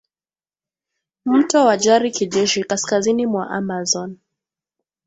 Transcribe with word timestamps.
mto 1.25 1.65
wa 1.65 1.77
Jari 1.77 2.11
kijeshi 2.11 2.63
kaskazini 2.63 3.25
mwa 3.25 3.49
Amazon 3.49 4.17